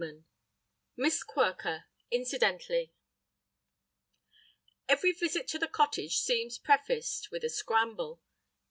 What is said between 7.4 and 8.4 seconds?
a scramble.